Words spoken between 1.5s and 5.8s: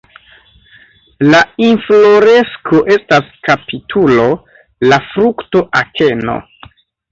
infloresko estas kapitulo, la frukto